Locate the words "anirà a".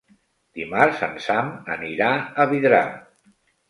1.79-2.51